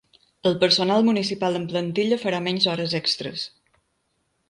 El 0.51 0.55
personal 0.63 1.05
municipal 1.09 1.59
en 1.61 1.69
plantilla 1.73 2.19
farà 2.25 2.43
menys 2.49 2.69
hores 2.73 2.99
extres. 3.05 3.49